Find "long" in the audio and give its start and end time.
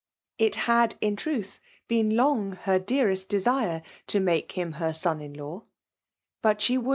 2.15-2.53